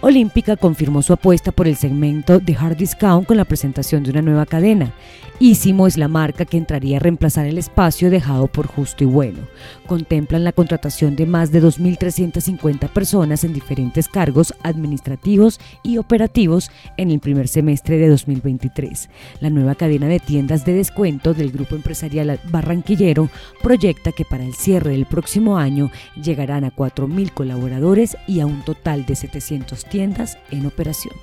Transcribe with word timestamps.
Olímpica 0.00 0.56
confirmó 0.56 1.02
su 1.02 1.12
apuesta 1.12 1.50
por 1.50 1.66
el 1.66 1.74
segmento 1.74 2.38
de 2.38 2.54
hard 2.54 2.76
discount 2.76 3.26
con 3.26 3.36
la 3.36 3.44
presentación 3.44 4.04
de 4.04 4.12
una 4.12 4.22
nueva 4.22 4.46
cadena. 4.46 4.94
Ísimo 5.40 5.88
es 5.88 5.96
la 5.96 6.06
marca 6.06 6.44
que 6.44 6.56
entraría 6.56 6.98
a 6.98 7.00
reemplazar 7.00 7.46
el 7.46 7.58
espacio 7.58 8.08
dejado 8.08 8.46
por 8.46 8.68
Justo 8.68 9.02
y 9.02 9.08
Bueno. 9.08 9.40
Contemplan 9.86 10.44
la 10.44 10.52
contratación 10.52 11.16
de 11.16 11.26
más 11.26 11.50
de 11.50 11.62
2.350 11.62 12.88
personas 12.90 13.42
en 13.42 13.52
diferentes 13.52 14.06
cargos 14.06 14.54
administrativos 14.62 15.58
y 15.82 15.98
operativos 15.98 16.70
en 16.96 17.10
el 17.10 17.18
primer 17.18 17.48
semestre 17.48 17.98
de 17.98 18.08
2023. 18.08 19.08
La 19.40 19.50
nueva 19.50 19.74
cadena 19.74 20.06
de 20.06 20.20
tiendas 20.20 20.64
de 20.64 20.74
descuento 20.74 21.34
del 21.34 21.50
grupo 21.50 21.74
empresarial 21.74 22.38
barranquillero 22.50 23.30
proyecta 23.62 24.12
que 24.12 24.24
para 24.24 24.44
el 24.44 24.54
cierre 24.54 24.92
del 24.92 25.06
próximo 25.06 25.58
año 25.58 25.90
llegarán 26.22 26.62
a 26.62 26.74
4.000 26.74 27.32
colaboradores 27.32 28.16
y 28.28 28.40
a 28.40 28.46
un 28.46 28.62
total 28.62 29.04
de 29.06 29.16
700 29.16 29.87
tiendas 29.88 30.38
en 30.50 30.66
operación. 30.66 31.14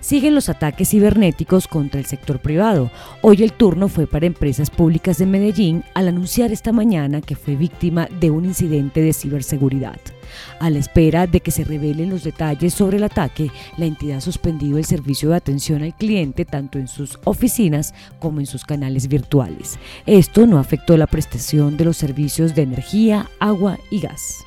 Siguen 0.00 0.34
los 0.34 0.48
ataques 0.48 0.90
cibernéticos 0.90 1.68
contra 1.68 2.00
el 2.00 2.06
sector 2.06 2.40
privado. 2.40 2.90
Hoy 3.22 3.44
el 3.44 3.52
turno 3.52 3.86
fue 3.86 4.08
para 4.08 4.26
empresas 4.26 4.68
públicas 4.68 5.18
de 5.18 5.26
Medellín 5.26 5.84
al 5.94 6.08
anunciar 6.08 6.50
esta 6.50 6.72
mañana 6.72 7.20
que 7.20 7.36
fue 7.36 7.54
víctima 7.54 8.08
de 8.18 8.30
un 8.30 8.44
incidente 8.44 9.02
de 9.02 9.12
ciberseguridad. 9.12 10.00
A 10.58 10.70
la 10.70 10.78
espera 10.78 11.26
de 11.26 11.40
que 11.40 11.50
se 11.50 11.64
revelen 11.64 12.10
los 12.10 12.24
detalles 12.24 12.74
sobre 12.74 12.96
el 12.96 13.04
ataque, 13.04 13.50
la 13.76 13.86
entidad 13.86 14.18
ha 14.18 14.20
suspendido 14.20 14.78
el 14.78 14.84
servicio 14.84 15.30
de 15.30 15.36
atención 15.36 15.82
al 15.82 15.96
cliente 15.96 16.44
tanto 16.44 16.78
en 16.78 16.88
sus 16.88 17.18
oficinas 17.24 17.94
como 18.18 18.40
en 18.40 18.46
sus 18.46 18.64
canales 18.64 19.08
virtuales. 19.08 19.78
Esto 20.06 20.46
no 20.46 20.58
afectó 20.58 20.96
la 20.96 21.06
prestación 21.06 21.76
de 21.76 21.84
los 21.84 21.96
servicios 21.96 22.54
de 22.54 22.62
energía, 22.62 23.28
agua 23.38 23.78
y 23.90 24.00
gas. 24.00 24.44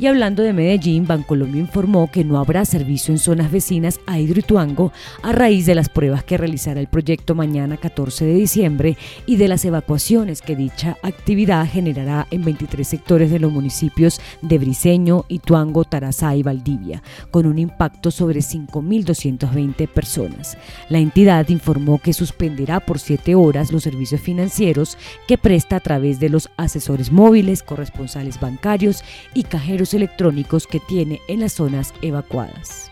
Y 0.00 0.06
hablando 0.06 0.42
de 0.42 0.54
Medellín, 0.54 1.06
Bancolombia 1.06 1.60
informó 1.60 2.10
que 2.10 2.24
no 2.24 2.38
habrá 2.38 2.64
servicio 2.64 3.12
en 3.12 3.18
zonas 3.18 3.52
vecinas 3.52 4.00
a 4.06 4.18
Hidroituango 4.18 4.94
a 5.22 5.32
raíz 5.32 5.66
de 5.66 5.74
las 5.74 5.90
pruebas 5.90 6.24
que 6.24 6.38
realizará 6.38 6.80
el 6.80 6.86
proyecto 6.86 7.34
mañana 7.34 7.76
14 7.76 8.24
de 8.24 8.32
diciembre 8.32 8.96
y 9.26 9.36
de 9.36 9.46
las 9.46 9.62
evacuaciones 9.66 10.40
que 10.40 10.56
dicha 10.56 10.96
actividad 11.02 11.68
generará 11.70 12.26
en 12.30 12.42
23 12.46 12.88
sectores 12.88 13.30
de 13.30 13.40
los 13.40 13.52
municipios 13.52 14.22
de 14.40 14.56
Briceño, 14.56 15.26
Ituango, 15.28 15.84
Tarazá 15.84 16.34
y 16.34 16.42
Valdivia, 16.42 17.02
con 17.30 17.44
un 17.44 17.58
impacto 17.58 18.10
sobre 18.10 18.40
5.220 18.40 19.86
personas. 19.86 20.56
La 20.88 20.98
entidad 20.98 21.46
informó 21.50 21.98
que 21.98 22.14
suspenderá 22.14 22.80
por 22.80 23.00
siete 23.00 23.34
horas 23.34 23.70
los 23.70 23.82
servicios 23.82 24.22
financieros 24.22 24.96
que 25.28 25.36
presta 25.36 25.76
a 25.76 25.80
través 25.80 26.20
de 26.20 26.30
los 26.30 26.48
asesores 26.56 27.12
móviles, 27.12 27.62
corresponsales 27.62 28.40
bancarios 28.40 29.04
y 29.34 29.42
cajeros 29.42 29.89
electrónicos 29.94 30.66
que 30.66 30.80
tiene 30.80 31.20
en 31.28 31.40
las 31.40 31.54
zonas 31.54 31.94
evacuadas. 32.02 32.90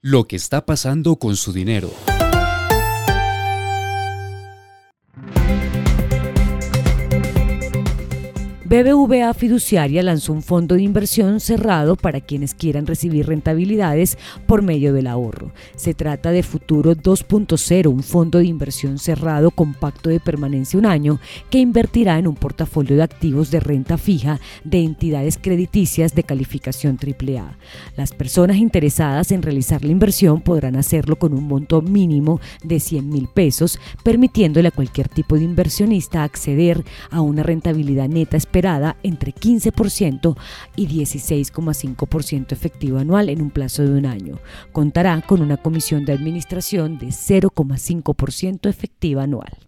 Lo 0.00 0.28
que 0.28 0.36
está 0.36 0.64
pasando 0.64 1.16
con 1.16 1.36
su 1.36 1.52
dinero. 1.52 1.90
BBVA 8.76 9.32
Fiduciaria 9.32 10.02
lanzó 10.02 10.34
un 10.34 10.42
fondo 10.42 10.74
de 10.74 10.82
inversión 10.82 11.40
cerrado 11.40 11.96
para 11.96 12.20
quienes 12.20 12.52
quieran 12.52 12.86
recibir 12.86 13.26
rentabilidades 13.26 14.18
por 14.44 14.60
medio 14.60 14.92
del 14.92 15.06
ahorro. 15.06 15.50
Se 15.76 15.94
trata 15.94 16.30
de 16.30 16.42
Futuro 16.42 16.94
2.0, 16.94 17.86
un 17.86 18.02
fondo 18.02 18.38
de 18.38 18.44
inversión 18.44 18.98
cerrado 18.98 19.50
con 19.50 19.72
pacto 19.72 20.10
de 20.10 20.20
permanencia 20.20 20.78
un 20.78 20.84
año 20.84 21.20
que 21.48 21.58
invertirá 21.58 22.18
en 22.18 22.26
un 22.26 22.34
portafolio 22.34 22.96
de 22.96 23.02
activos 23.02 23.50
de 23.50 23.60
renta 23.60 23.96
fija 23.96 24.40
de 24.62 24.80
entidades 24.80 25.38
crediticias 25.40 26.14
de 26.14 26.24
calificación 26.24 26.98
AAA. 27.02 27.56
Las 27.96 28.12
personas 28.12 28.58
interesadas 28.58 29.32
en 29.32 29.40
realizar 29.40 29.86
la 29.86 29.92
inversión 29.92 30.42
podrán 30.42 30.76
hacerlo 30.76 31.16
con 31.16 31.32
un 31.32 31.44
monto 31.44 31.80
mínimo 31.80 32.42
de 32.62 32.78
100 32.78 33.08
mil 33.08 33.26
pesos, 33.28 33.78
permitiéndole 34.02 34.68
a 34.68 34.72
cualquier 34.72 35.08
tipo 35.08 35.38
de 35.38 35.44
inversionista 35.44 36.24
acceder 36.24 36.84
a 37.10 37.22
una 37.22 37.42
rentabilidad 37.42 38.10
neta 38.10 38.36
esperada 38.36 38.65
entre 39.02 39.34
15% 39.34 40.36
y 40.76 40.88
16,5% 40.88 42.52
efectivo 42.52 42.98
anual 42.98 43.28
en 43.28 43.42
un 43.42 43.50
plazo 43.50 43.82
de 43.82 43.90
un 43.90 44.06
año. 44.06 44.38
Contará 44.72 45.22
con 45.22 45.40
una 45.40 45.56
comisión 45.56 46.04
de 46.04 46.12
administración 46.12 46.98
de 46.98 47.06
0,5% 47.06 48.68
efectiva 48.68 49.22
anual. 49.22 49.65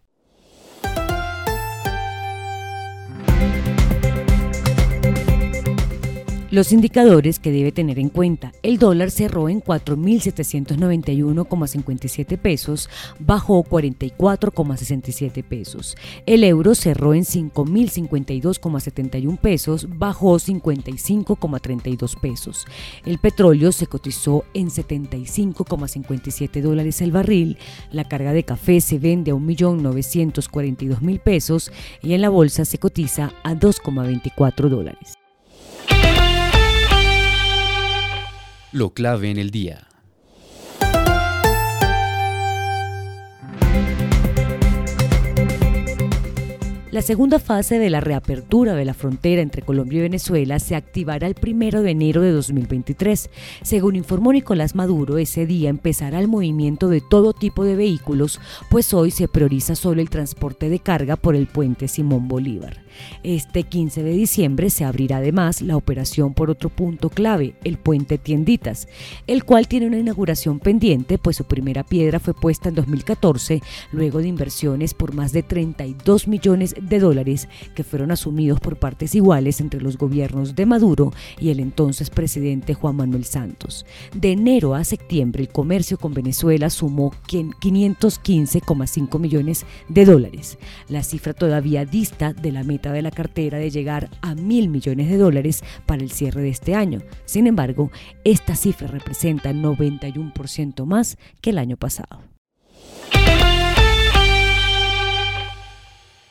Los 6.50 6.72
indicadores 6.72 7.38
que 7.38 7.52
debe 7.52 7.72
tener 7.72 7.98
en 7.98 8.08
cuenta. 8.08 8.52
El 8.62 8.78
dólar 8.78 9.10
cerró 9.10 9.50
en 9.50 9.62
4.791,57 9.62 12.38
pesos, 12.38 12.88
bajó 13.18 13.62
44,67 13.64 15.44
pesos. 15.44 15.94
El 16.24 16.44
euro 16.44 16.74
cerró 16.74 17.12
en 17.12 17.24
5.052,71 17.24 19.38
pesos, 19.38 19.86
bajó 19.98 20.36
55,32 20.36 22.18
pesos. 22.18 22.64
El 23.04 23.18
petróleo 23.18 23.70
se 23.70 23.86
cotizó 23.86 24.46
en 24.54 24.70
75,57 24.70 26.62
dólares 26.62 27.02
el 27.02 27.12
barril. 27.12 27.58
La 27.92 28.04
carga 28.04 28.32
de 28.32 28.44
café 28.44 28.80
se 28.80 28.98
vende 28.98 29.32
a 29.32 29.34
1.942.000 29.34 31.20
pesos 31.20 31.70
y 32.02 32.14
en 32.14 32.22
la 32.22 32.30
bolsa 32.30 32.64
se 32.64 32.78
cotiza 32.78 33.34
a 33.42 33.52
2,24 33.52 34.70
dólares. 34.70 35.17
Lo 38.72 38.92
clave 38.92 39.30
en 39.30 39.38
el 39.38 39.50
día. 39.50 39.87
La 46.98 47.02
segunda 47.02 47.38
fase 47.38 47.78
de 47.78 47.90
la 47.90 48.00
reapertura 48.00 48.74
de 48.74 48.84
la 48.84 48.92
frontera 48.92 49.40
entre 49.40 49.62
Colombia 49.62 50.00
y 50.00 50.02
Venezuela 50.02 50.58
se 50.58 50.74
activará 50.74 51.28
el 51.28 51.36
primero 51.36 51.80
de 51.80 51.92
enero 51.92 52.22
de 52.22 52.32
2023. 52.32 53.30
Según 53.62 53.94
informó 53.94 54.32
Nicolás 54.32 54.74
Maduro, 54.74 55.16
ese 55.16 55.46
día 55.46 55.70
empezará 55.70 56.18
el 56.18 56.26
movimiento 56.26 56.88
de 56.88 57.00
todo 57.00 57.34
tipo 57.34 57.62
de 57.62 57.76
vehículos, 57.76 58.40
pues 58.68 58.92
hoy 58.94 59.12
se 59.12 59.28
prioriza 59.28 59.76
solo 59.76 60.00
el 60.00 60.10
transporte 60.10 60.68
de 60.68 60.80
carga 60.80 61.14
por 61.14 61.36
el 61.36 61.46
puente 61.46 61.86
Simón 61.86 62.26
Bolívar. 62.26 62.82
Este 63.22 63.62
15 63.62 64.02
de 64.02 64.10
diciembre 64.10 64.68
se 64.68 64.84
abrirá 64.84 65.18
además 65.18 65.62
la 65.62 65.76
operación 65.76 66.34
por 66.34 66.50
otro 66.50 66.68
punto 66.68 67.10
clave, 67.10 67.54
el 67.62 67.78
puente 67.78 68.18
Tienditas, 68.18 68.88
el 69.28 69.44
cual 69.44 69.68
tiene 69.68 69.86
una 69.86 69.98
inauguración 69.98 70.58
pendiente, 70.58 71.16
pues 71.16 71.36
su 71.36 71.44
primera 71.44 71.84
piedra 71.84 72.18
fue 72.18 72.34
puesta 72.34 72.70
en 72.70 72.74
2014, 72.74 73.62
luego 73.92 74.18
de 74.18 74.26
inversiones 74.26 74.94
por 74.94 75.14
más 75.14 75.30
de 75.30 75.44
32 75.44 76.26
millones 76.26 76.74
de 76.80 76.87
dólares 76.98 77.48
que 77.74 77.84
fueron 77.84 78.10
asumidos 78.10 78.60
por 78.60 78.78
partes 78.78 79.14
iguales 79.14 79.60
entre 79.60 79.82
los 79.82 79.98
gobiernos 79.98 80.54
de 80.54 80.64
Maduro 80.64 81.12
y 81.38 81.50
el 81.50 81.60
entonces 81.60 82.08
presidente 82.08 82.72
Juan 82.72 82.96
Manuel 82.96 83.26
Santos. 83.26 83.84
De 84.14 84.32
enero 84.32 84.74
a 84.74 84.84
septiembre, 84.84 85.42
el 85.42 85.50
comercio 85.50 85.98
con 85.98 86.14
Venezuela 86.14 86.70
sumó 86.70 87.12
515,5 87.28 89.18
millones 89.18 89.66
de 89.88 90.04
dólares. 90.06 90.56
La 90.88 91.02
cifra 91.02 91.34
todavía 91.34 91.84
dista 91.84 92.32
de 92.32 92.52
la 92.52 92.64
meta 92.64 92.92
de 92.92 93.02
la 93.02 93.10
cartera 93.10 93.58
de 93.58 93.70
llegar 93.70 94.08
a 94.22 94.34
mil 94.34 94.70
millones 94.70 95.10
de 95.10 95.18
dólares 95.18 95.62
para 95.84 96.02
el 96.02 96.10
cierre 96.10 96.40
de 96.42 96.48
este 96.48 96.74
año. 96.74 97.02
Sin 97.26 97.46
embargo, 97.46 97.90
esta 98.24 98.56
cifra 98.56 98.88
representa 98.88 99.52
91% 99.52 100.86
más 100.86 101.18
que 101.40 101.50
el 101.50 101.58
año 101.58 101.76
pasado. 101.76 102.37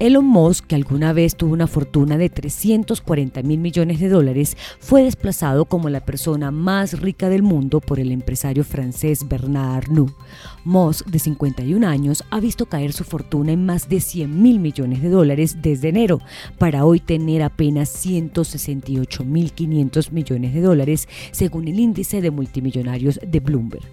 Elon 0.00 0.24
Musk, 0.24 0.64
que 0.66 0.76
alguna 0.76 1.12
vez 1.12 1.36
tuvo 1.36 1.52
una 1.52 1.66
fortuna 1.66 2.16
de 2.16 2.30
340 2.30 3.42
mil 3.42 3.60
millones 3.60 4.00
de 4.00 4.08
dólares, 4.08 4.56
fue 4.78 5.02
desplazado 5.02 5.66
como 5.66 5.90
la 5.90 6.00
persona 6.00 6.50
más 6.50 7.02
rica 7.02 7.28
del 7.28 7.42
mundo 7.42 7.82
por 7.82 8.00
el 8.00 8.10
empresario 8.10 8.64
francés 8.64 9.28
Bernard 9.28 9.84
Arnault. 9.84 10.14
Musk, 10.64 11.06
de 11.06 11.18
51 11.18 11.86
años, 11.86 12.24
ha 12.30 12.40
visto 12.40 12.64
caer 12.64 12.94
su 12.94 13.04
fortuna 13.04 13.52
en 13.52 13.66
más 13.66 13.90
de 13.90 14.00
100 14.00 14.42
mil 14.42 14.58
millones 14.58 15.02
de 15.02 15.10
dólares 15.10 15.58
desde 15.60 15.90
enero, 15.90 16.20
para 16.56 16.86
hoy 16.86 17.00
tener 17.00 17.42
apenas 17.42 17.90
168 17.90 19.24
mil 19.26 19.52
500 19.52 20.12
millones 20.12 20.54
de 20.54 20.62
dólares, 20.62 21.08
según 21.30 21.68
el 21.68 21.78
índice 21.78 22.22
de 22.22 22.30
multimillonarios 22.30 23.20
de 23.26 23.40
Bloomberg. 23.40 23.84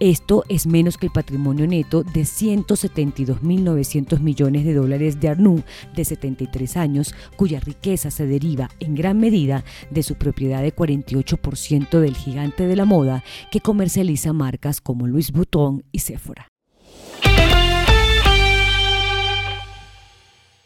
Esto 0.00 0.42
es 0.48 0.66
menos 0.66 0.98
que 0.98 1.06
el 1.06 1.12
patrimonio 1.12 1.68
neto 1.68 2.02
de 2.02 2.24
172 2.24 3.44
mil 3.44 3.62
900 3.62 4.20
millones 4.20 4.64
de 4.64 4.74
dólares 4.74 5.20
de 5.20 5.28
Arnault 5.28 5.51
de 5.94 6.04
73 6.04 6.76
años, 6.76 7.14
cuya 7.36 7.60
riqueza 7.60 8.10
se 8.10 8.26
deriva 8.26 8.70
en 8.80 8.94
gran 8.94 9.18
medida 9.18 9.64
de 9.90 10.02
su 10.02 10.14
propiedad 10.14 10.62
de 10.62 10.74
48% 10.74 12.00
del 12.00 12.16
gigante 12.16 12.66
de 12.66 12.76
la 12.76 12.84
moda 12.84 13.24
que 13.50 13.60
comercializa 13.60 14.32
marcas 14.32 14.80
como 14.80 15.06
Louis 15.06 15.32
Vuitton 15.32 15.84
y 15.92 15.98
Sephora. 16.00 16.48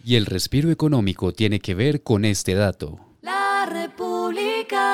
Y 0.05 0.15
el 0.15 0.27
respiro 0.27 0.71
económico 0.71 1.33
tiene 1.33 1.59
que 1.59 1.75
ver 1.75 2.05
con 2.05 2.25
este 2.25 2.55
dato. 2.55 3.01
La 3.23 3.67
República. 3.69 4.87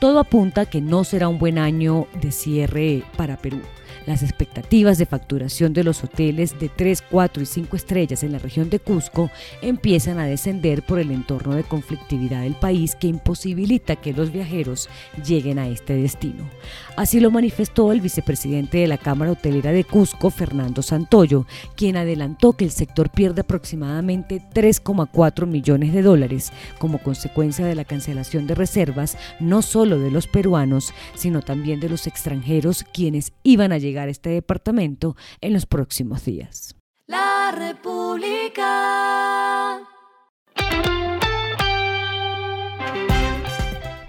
Todo 0.00 0.18
apunta 0.18 0.66
que 0.66 0.80
no 0.80 1.04
será 1.04 1.28
un 1.28 1.38
buen 1.38 1.58
año 1.58 2.08
de 2.20 2.32
cierre 2.32 3.04
para 3.16 3.36
Perú. 3.36 3.60
Las 4.06 4.22
expectativas 4.22 4.98
de 4.98 5.06
facturación 5.06 5.72
de 5.72 5.84
los 5.84 6.02
hoteles 6.02 6.58
de 6.58 6.68
3, 6.68 7.04
4 7.08 7.42
y 7.42 7.46
5 7.46 7.76
estrellas 7.76 8.24
en 8.24 8.32
la 8.32 8.38
región 8.38 8.68
de 8.68 8.80
Cusco 8.80 9.30
empiezan 9.60 10.18
a 10.18 10.26
descender 10.26 10.82
por 10.82 10.98
el 10.98 11.12
entorno 11.12 11.54
de 11.54 11.62
conflictividad 11.62 12.42
del 12.42 12.54
país 12.54 12.96
que 12.96 13.06
imposibilita 13.06 13.96
que 13.96 14.12
los 14.12 14.32
viajeros 14.32 14.88
lleguen 15.24 15.60
a 15.60 15.68
este 15.68 15.94
destino. 15.94 16.50
Así 16.96 17.20
lo 17.20 17.30
manifestó 17.30 17.92
el 17.92 18.00
vicepresidente 18.00 18.78
de 18.78 18.88
la 18.88 18.98
Cámara 18.98 19.32
Hotelera 19.32 19.70
de 19.70 19.84
Cusco, 19.84 20.30
Fernando 20.30 20.82
Santoyo, 20.82 21.46
quien 21.76 21.96
adelantó 21.96 22.54
que 22.54 22.64
el 22.64 22.70
sector 22.72 23.08
pierde 23.10 23.42
aproximadamente 23.42 24.42
3,4 24.52 25.46
millones 25.46 25.92
de 25.92 26.02
dólares 26.02 26.52
como 26.78 26.98
consecuencia 26.98 27.64
de 27.64 27.76
la 27.76 27.84
cancelación 27.84 28.46
de 28.46 28.56
reservas 28.56 29.16
no 29.38 29.62
solo 29.62 29.98
de 29.98 30.10
los 30.10 30.26
peruanos, 30.26 30.92
sino 31.14 31.40
también 31.40 31.78
de 31.78 31.88
los 31.88 32.06
extranjeros 32.06 32.84
quienes 32.92 33.32
iban 33.42 33.72
a 33.72 33.78
llegar 33.92 34.08
a 34.08 34.10
este 34.10 34.30
departamento 34.30 35.16
en 35.42 35.52
los 35.52 35.66
próximos 35.66 36.24
días. 36.24 36.74
La 37.06 37.52
República. 37.54 38.62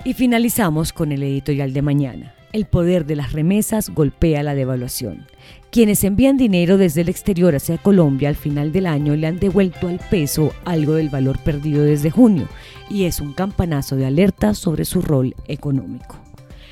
Y 0.06 0.14
finalizamos 0.14 0.94
con 0.94 1.12
el 1.12 1.22
editorial 1.24 1.74
de 1.74 1.82
mañana. 1.82 2.34
El 2.54 2.66
poder 2.66 3.06
de 3.06 3.18
las 3.18 3.34
remesas 3.34 3.90
golpea 3.90 4.42
la 4.44 4.56
devaluación. 4.56 5.26
Quienes 5.70 6.04
envían 6.06 6.38
dinero 6.38 6.78
desde 6.78 7.02
el 7.02 7.10
exterior 7.10 7.56
hacia 7.56 7.78
Colombia 7.78 8.30
al 8.30 8.36
final 8.38 8.72
del 8.72 8.86
año 8.86 9.16
le 9.18 9.28
han 9.28 9.40
devuelto 9.40 9.90
al 9.90 10.00
peso 10.00 10.54
algo 10.64 10.94
del 10.94 11.10
valor 11.10 11.40
perdido 11.40 11.84
desde 11.84 12.10
junio 12.10 12.48
y 12.90 13.04
es 13.04 13.20
un 13.20 13.34
campanazo 13.34 13.98
de 13.98 14.06
alerta 14.06 14.54
sobre 14.54 14.86
su 14.86 15.02
rol 15.02 15.36
económico. 15.48 16.23